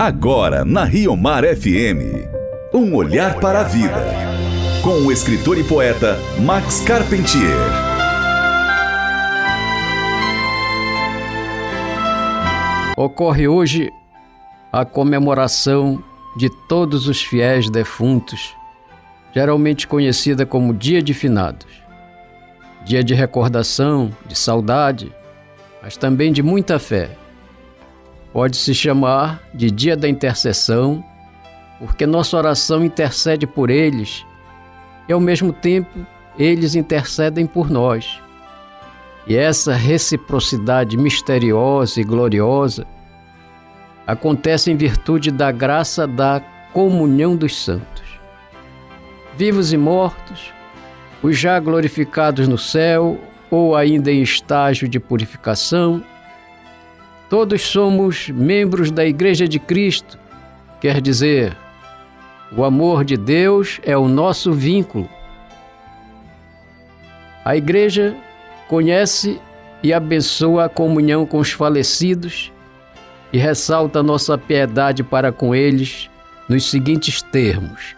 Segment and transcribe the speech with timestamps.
[0.00, 2.24] Agora na Rio Mar FM.
[2.72, 4.02] Um olhar para a vida.
[4.82, 7.44] Com o escritor e poeta Max Carpentier.
[12.96, 13.90] Ocorre hoje
[14.72, 16.02] a comemoração
[16.34, 18.56] de todos os fiéis defuntos,
[19.34, 21.68] geralmente conhecida como Dia de Finados.
[22.86, 25.12] Dia de recordação, de saudade,
[25.82, 27.10] mas também de muita fé.
[28.32, 31.04] Pode se chamar de Dia da Intercessão,
[31.78, 34.24] porque nossa oração intercede por eles
[35.08, 36.06] e, ao mesmo tempo,
[36.38, 38.20] eles intercedem por nós.
[39.26, 42.86] E essa reciprocidade misteriosa e gloriosa
[44.06, 46.40] acontece em virtude da graça da
[46.72, 48.20] comunhão dos santos.
[49.36, 50.52] Vivos e mortos,
[51.22, 53.18] os já glorificados no céu
[53.50, 56.02] ou ainda em estágio de purificação,
[57.30, 60.18] todos somos membros da Igreja de Cristo,
[60.80, 61.56] quer dizer,
[62.54, 65.08] o amor de Deus é o nosso vínculo.
[67.44, 68.16] A Igreja
[68.68, 69.40] conhece
[69.80, 72.52] e abençoa a comunhão com os falecidos
[73.32, 76.10] e ressalta nossa piedade para com eles
[76.48, 77.94] nos seguintes termos: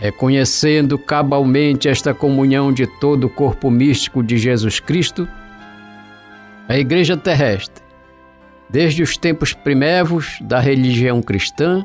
[0.00, 5.26] reconhecendo cabalmente esta comunhão de todo o corpo místico de Jesus Cristo,
[6.68, 7.81] a Igreja terrestre,
[8.72, 11.84] desde os tempos primevos da religião cristã,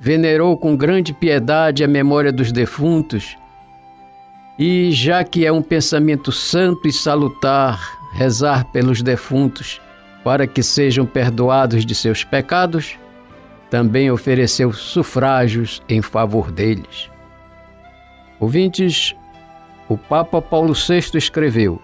[0.00, 3.36] venerou com grande piedade a memória dos defuntos
[4.58, 9.80] e, já que é um pensamento santo e salutar rezar pelos defuntos,
[10.24, 12.98] para que sejam perdoados de seus pecados,
[13.70, 17.08] também ofereceu sufrágios em favor deles.
[18.40, 19.14] Ouvintes,
[19.88, 21.80] o Papa Paulo VI escreveu: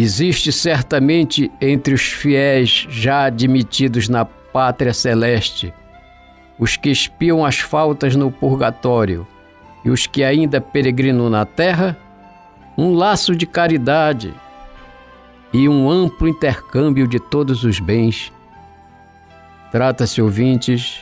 [0.00, 5.74] Existe certamente entre os fiéis já admitidos na pátria celeste
[6.58, 9.26] os que espiam as faltas no purgatório
[9.84, 11.96] e os que ainda peregrinam na terra,
[12.76, 14.34] um laço de caridade
[15.52, 18.32] e um amplo intercâmbio de todos os bens.
[19.70, 21.00] Trata-se, ouvintes,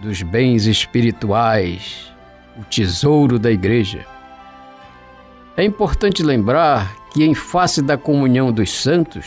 [0.00, 2.12] dos bens espirituais,
[2.58, 4.04] o tesouro da Igreja.
[5.56, 9.26] É importante lembrar que, em face da comunhão dos santos,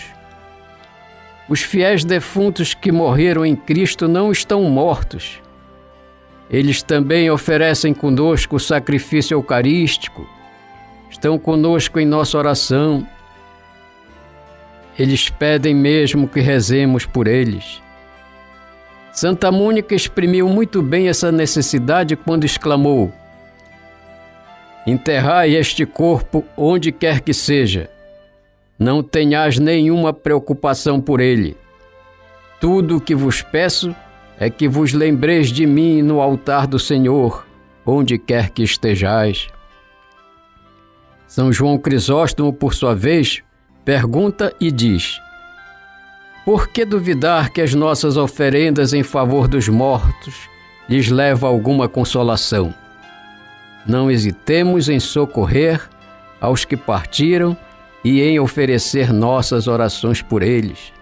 [1.50, 5.42] os fiéis defuntos que morreram em Cristo não estão mortos.
[6.50, 10.26] Eles também oferecem conosco o sacrifício eucarístico,
[11.10, 13.06] estão conosco em nossa oração
[15.00, 17.82] eles pedem mesmo que rezemos por eles.
[19.14, 23.12] Santa Mônica exprimiu muito bem essa necessidade quando exclamou:
[24.90, 27.92] Enterrai este corpo onde quer que seja.
[28.80, 31.56] Não tenhais nenhuma preocupação por ele.
[32.60, 33.96] Tudo o que vos peço
[34.40, 37.46] é que vos lembreis de mim no altar do Senhor,
[37.86, 39.50] onde quer que estejais.
[41.28, 43.44] São João Crisóstomo, por sua vez,
[43.86, 45.22] pergunta e diz:
[46.44, 50.50] Por que duvidar que as nossas oferendas em favor dos mortos
[50.90, 52.74] lhes leva alguma consolação?
[53.86, 55.90] Não hesitemos em socorrer
[56.40, 57.58] aos que partiram
[58.04, 60.94] e em oferecer nossas orações por eles.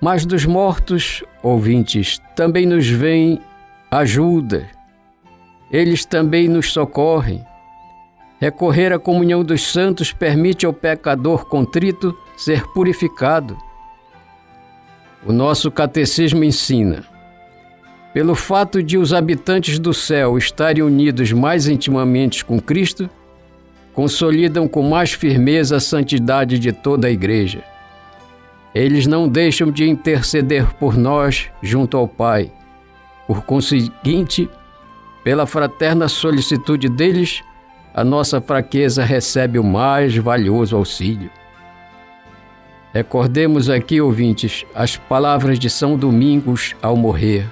[0.00, 3.40] Mas dos mortos, ouvintes, também nos vem
[3.90, 4.66] ajuda.
[5.70, 7.44] Eles também nos socorrem
[8.44, 13.56] Recorrer à comunhão dos santos permite ao pecador contrito ser purificado.
[15.24, 17.04] O nosso catecismo ensina:
[18.14, 23.10] pelo fato de os habitantes do céu estarem unidos mais intimamente com Cristo,
[23.92, 27.64] consolidam com mais firmeza a santidade de toda a Igreja.
[28.72, 32.52] Eles não deixam de interceder por nós junto ao Pai.
[33.26, 34.48] Por conseguinte,
[35.24, 37.42] pela fraterna solicitude deles,
[37.92, 41.30] a nossa fraqueza recebe o mais valioso auxílio.
[42.92, 47.44] Recordemos aqui, ouvintes, as palavras de São Domingos ao morrer.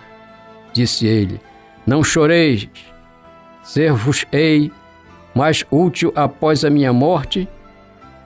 [0.73, 1.41] Disse ele:
[1.87, 2.69] Não choreis,
[3.63, 4.73] ser-vos-ei
[5.35, 7.49] mais útil após a minha morte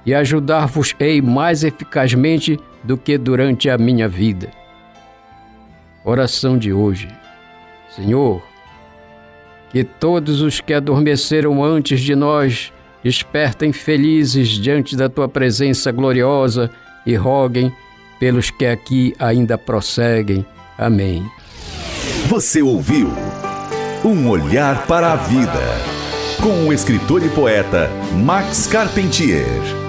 [0.04, 4.50] e ajudar-vos-ei mais eficazmente do que durante a minha vida.
[6.04, 7.08] Oração de hoje.
[7.90, 8.42] Senhor,
[9.70, 12.72] que todos os que adormeceram antes de nós
[13.02, 16.70] despertem felizes diante da tua presença gloriosa
[17.04, 17.72] e roguem
[18.18, 20.46] pelos que aqui ainda prosseguem.
[20.78, 21.24] Amém.
[22.28, 23.08] Você ouviu
[24.04, 25.62] Um Olhar para a Vida,
[26.42, 29.85] com o escritor e poeta Max Carpentier.